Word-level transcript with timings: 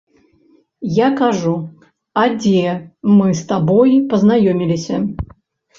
Я 1.05 1.09
кажу, 1.19 1.53
а 2.23 2.25
дзе 2.39 2.65
мы 3.19 3.27
з 3.43 3.47
табой 3.53 3.97
пазнаёміліся? 4.15 4.95